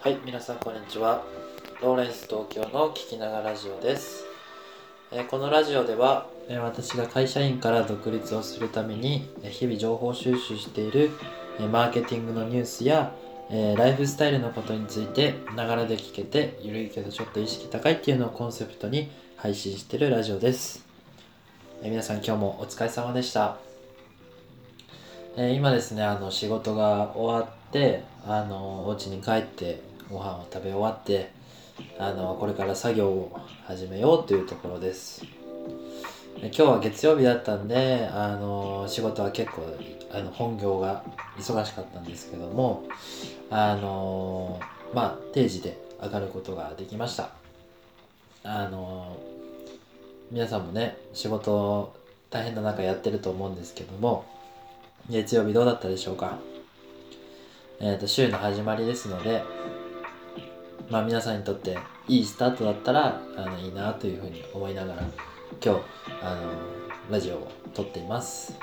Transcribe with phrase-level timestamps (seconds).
[0.00, 1.24] はい、皆さんこんにちは。
[1.82, 4.24] ローレンス東京の聞きながらラジオです。
[5.10, 11.10] えーこのラジオでは、えー私が会社員から独立をするために、えー日々情報収集している、
[11.58, 13.12] えマーケティングのニュースや、
[13.50, 20.86] えライフスタイルのことについて、ながらで聞けて、ゆるいけどちょっと意識高いっていうのをコンセプトに配信してるラジオです。
[21.82, 23.56] えー皆さん今日もお疲れ様でした。
[25.36, 31.30] え今ですねあの仕事が終わってあのお家に帰ってご飯を食べ終わって
[31.98, 35.24] あのこれから作業を始めようというところです。
[36.40, 39.62] 今日は月曜日だったんであの仕事は結構
[40.12, 41.02] あの本業が
[41.36, 42.84] 忙しかったんですけども
[43.50, 44.60] あの
[44.94, 47.30] まあ定時で上がることができました。
[48.44, 49.16] あの
[50.30, 51.92] 皆さんもね仕事
[52.30, 54.24] 大変な中やってると思うんですけども
[55.10, 56.38] 月曜日どうだったでしょうか？
[57.80, 59.42] えっ、と週の始まりですので
[60.90, 61.78] まあ皆さんにとって
[62.08, 65.02] いいスタートだったらあのいいなというふうに思いながら
[65.64, 65.80] 今日
[66.22, 66.50] あの
[67.10, 68.54] ラジオを撮っています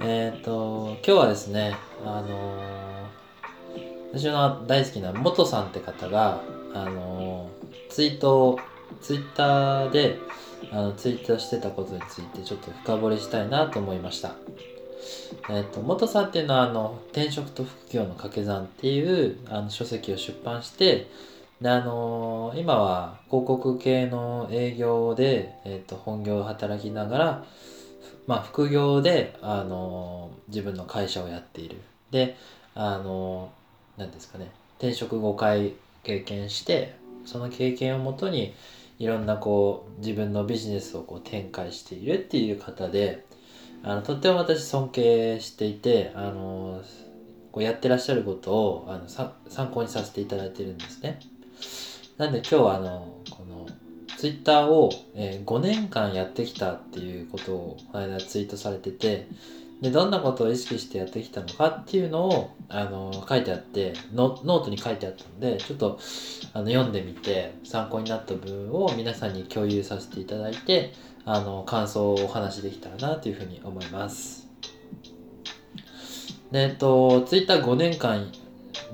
[0.00, 3.06] えっ、と今日はですねあの
[4.12, 6.40] 私の大好きな元さんって方が
[6.74, 7.50] あの
[7.90, 8.60] ツイートを
[9.00, 10.18] ツイッターで
[10.70, 14.34] あのツイートしてたことについてちょっと深掘りしたいなと思いました。
[15.50, 21.08] えっと元さんっていうのはあの「転職と副業の掛け算」っていうあの書籍を出版して
[21.60, 27.44] であの今は広告系の営業で、えっと本業を働きながら、
[28.26, 31.80] まあ、副業であの自分の会社をやっている。
[32.10, 32.36] で
[32.74, 33.50] あの
[33.96, 38.54] 何ですかね転職5回経験してその経験をもとに
[38.98, 43.24] いろんなこう自分のビジネスをこう展開しているっていう方で
[43.82, 46.82] あのとっても私尊敬していてあの
[47.52, 51.20] こうやってらっしゃることをあの参考にさせていただいてるんですね。
[52.18, 53.66] なんで今日はあのこの
[54.16, 59.28] ツイッターを、えー5年間やってきたっていうことをこの間ツイートされてて
[59.80, 65.98] でどんなことを意識してやってきたのかっていうのをあの書いてあってノノートに書いてあったのでちょっと
[66.54, 70.94] あの読んでみて参考になった部分を皆さんに共有させていただいて
[71.26, 74.48] あの感想をお話しできたらなというふうに思います。
[76.52, 78.32] でえっとツイッター5年間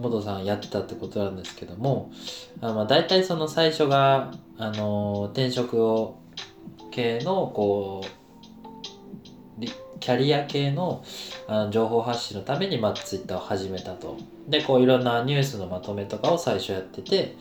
[0.01, 2.11] 元さんやってたってことなんですけども
[2.63, 6.19] あまあ大体その最初があの転職を
[6.91, 9.67] 系のこう
[10.01, 11.05] キャリア系の
[11.47, 14.17] あの情報発信のために、まあ、ツイッターを始めたと。
[14.49, 17.37] でこういろんなニュースのまとめとかを最初やってて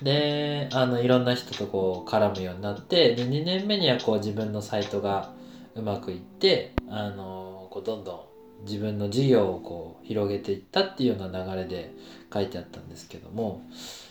[0.00, 5.32] であのいろんな人とこう絡むようになってで2年目にはこう自分のサイトが
[5.74, 8.28] うまくいってあのこうどんど
[8.62, 11.92] ん自分の事業をこう広げていったっていうような流れで
[12.32, 13.62] 書いてあったんですけども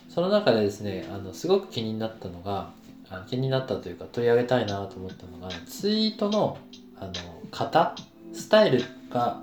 [0.10, 2.72] その中でですねあのすごく気になったのが
[3.10, 6.58] あ気になったというか取り上げたいなと思ったのがツイートの
[6.98, 7.14] あの
[7.52, 7.96] 型
[8.34, 9.42] スタイルが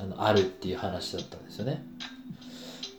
[0.00, 1.82] あのあるっていう話だったんですよね。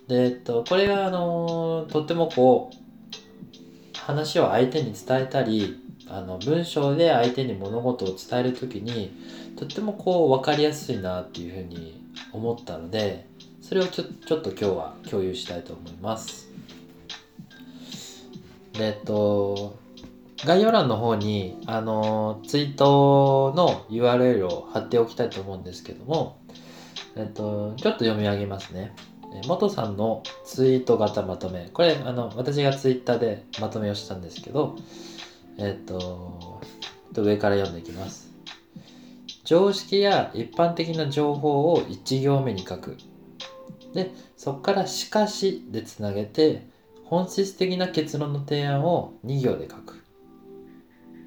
[0.08, 9.12] で、えっと、これがあのとってもこう話を相手に伝えたりあの文章で相手に物事を伝える時に
[9.58, 13.26] とってもこう分かりやすいなっていうふうに思ったので
[13.62, 16.50] それをちょちょっと今日は共有したいと思います。
[18.74, 19.80] でえっと
[20.44, 26.38] 概要欄の方にあのツイートの URL を貼っておきたいと思うんですけども、
[27.16, 28.94] えっと、ちょっと読み上げますね。
[29.48, 31.70] 元さんのツイート型まとめ。
[31.74, 34.76] これ、あの、私がツイッターでまとめをしたんですけど、
[35.58, 36.60] えっと、ちょ
[37.12, 38.32] っと上から読んでいきます。
[39.44, 42.98] 常識や一般的な情報を1行目に書く。
[43.94, 46.68] で、そこからしかしでつなげて、
[47.06, 50.04] 本質的な結論の提案を2行で書く。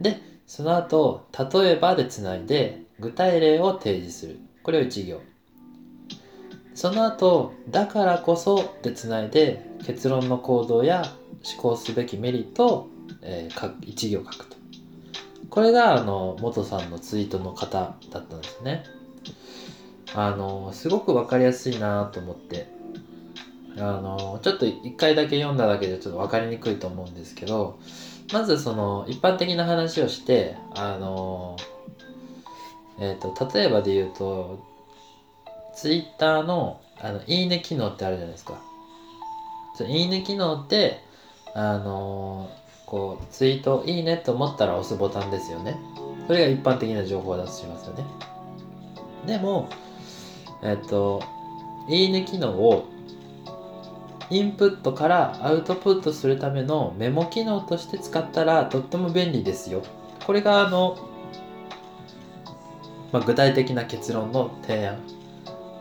[0.00, 4.40] で、その後、例えばでつないで、具体例を提示する。
[4.62, 5.20] これを1行。
[6.78, 11.02] その後、だからこそでつないで、結論の行動や
[11.44, 12.88] 思考すべきメリットを、
[13.20, 14.56] えーか1行書くと。
[15.50, 18.84] これが、あの、元さんのツイートの方だったんですね。
[20.14, 22.68] あの、すごくわかりやすいなと思って、
[23.76, 27.80] あの、ちょっと一回だけ読んだだけでちょっとわかりにくいと思うんですけど、
[28.32, 31.56] まずその一般的な話をして、あの、
[33.00, 34.77] えっ、と、例えばで言うと、
[35.80, 38.58] ツイッターのあのいいね機能ってあるじゃないですか。
[39.86, 40.98] いいね機能って、
[41.54, 42.50] あの
[42.84, 45.78] こう、ツイートいいねと思ったら押すボタンですよね。
[46.26, 48.04] それが一般的な情報を出しますよね。
[49.24, 49.68] でも、
[50.64, 51.22] えっと、
[51.88, 52.88] いいね機能を
[54.30, 59.82] インプットからアウトプットするためのメモ機能として使ったらとっても便利ですよ
[60.26, 60.98] これがあの、
[63.10, 64.98] まあ、具体的な結論の提案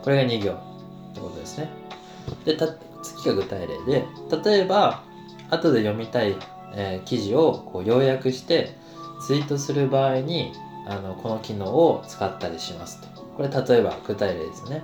[0.02, 1.68] これが2行ってことですね。
[2.44, 2.68] でた
[3.02, 4.04] 次が具体例で
[4.44, 5.02] 例えば
[5.50, 6.36] 後で読みたい、
[6.74, 8.76] えー、記事をこう要約して
[9.26, 10.52] ツイートする場合に
[10.86, 13.08] あのこの機能を使ったりしますと。
[13.36, 14.82] これ例えば具体例ですね。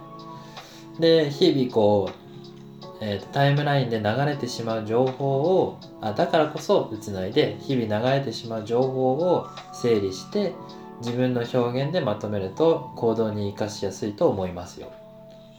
[1.00, 10.52] で日々こう、えー、タイムラインで流れてしまう情報をあだからこそうつないで日々流れてしまう情報を整理して
[11.00, 14.93] 自分の表現でまとめると行動に生かしやすいと思いますよ。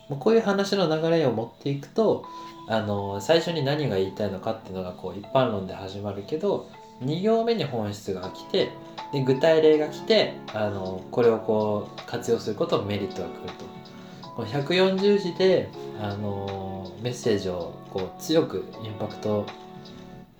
[0.09, 2.25] もうこういう話の流れを持っていくと
[2.67, 6.69] あの最初に何が言いたいのかっていうのがこう一般論で始まるけど
[7.01, 8.71] 2行目に本質が来て
[9.11, 15.69] で具体例が来てあのこれをこう活用することメリットが来るとこの140字で
[16.01, 19.45] あのメッセージをこう強くインパクト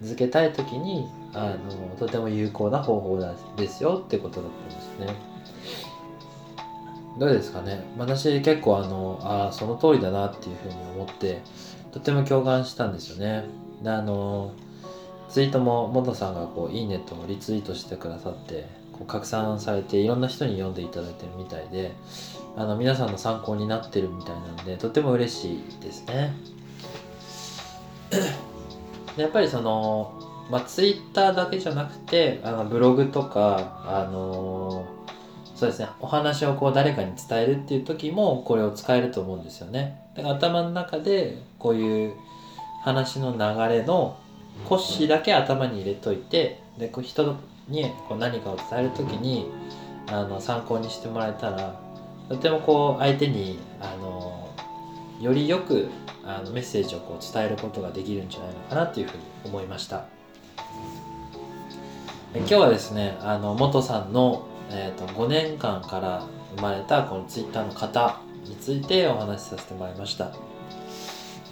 [0.03, 3.19] づけたい時にあのとても有効な方法
[3.57, 5.35] ですよってことだったんですね。
[7.17, 11.41] どうですかね私結構あのあその通りだなっていうふうに思って
[11.91, 13.45] とても共感したんですよね。
[13.81, 14.51] であの
[15.29, 21.93] ツイートもモトさんがこういいねとリツイートしてくださってこう拡散されていろんな人に読んでいただいてるみたいで
[22.57, 26.33] あの皆さんの参考になってるみたいなんでとても嬉しいですね。
[29.17, 30.13] やっぱりその、
[30.49, 34.85] まあ、ツイッターだけじゃなくてあのブログとかあの
[35.55, 35.87] そうですね。
[36.01, 40.01] お話をこう誰かに伝えるっていう時もこれを使えると思うんですよね。
[40.15, 42.13] だから頭の中でこういう
[42.83, 44.17] 話の流れの
[44.65, 47.37] 骨子だけ頭に入れといてでこう人
[47.69, 49.49] にこう何かを伝える時に
[50.07, 51.79] あの参考にしてもらえたら
[52.29, 54.49] とてもこう相手にあの
[55.21, 55.89] よりよく
[56.25, 60.05] あのメッセージをこう伝えることができるんじゃないのかなっていうふうに思いました。
[62.35, 66.25] 今日はですねあの元さんのえーと、5年間から
[66.55, 70.31] 生まれたこのツイッターの型についてお話しさせてもらいました。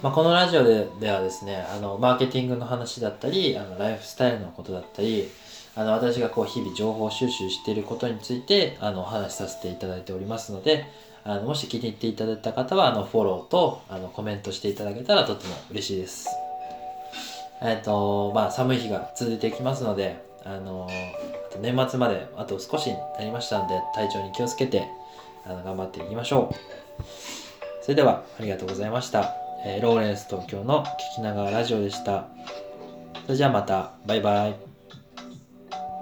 [0.02, 5.30] まあ、このラジオでではですねあのマーケティングの話だったりあのライフスタイルのことだったり
[5.76, 10.84] あの私がこう日々情報収集していることについてあのお話しさせていただいておりますので
[11.24, 16.28] あのもし気に入っていただいた方はあのフォローとあのコメントしていただけたらとても嬉しいです。
[17.62, 20.86] えっ、ー、とまあ寒い日が続いていきますのであの
[21.43, 24.88] と年末まであと少しになりましたので体調に気をつけて
[25.46, 26.54] あの頑張っていきましょう。
[27.82, 29.34] それではありがとうございました、
[29.64, 32.28] えー、ローレンス東京の聞きながらラジオでした。
[33.26, 33.92] それじゃあまた。
[34.06, 34.73] バイバイ。